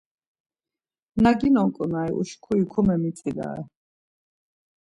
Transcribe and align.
Na 1.21 1.31
ginon 1.39 1.69
ǩonari 1.75 2.13
uşkuri 2.21 2.65
komemitzilare. 2.71 3.63